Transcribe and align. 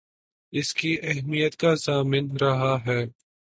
اس 0.53 0.73
کی 0.73 0.95
اہمیت 1.03 1.55
کا 1.55 1.73
ضامن 1.75 2.35
رہا 2.37 2.75
ہے 2.85 3.01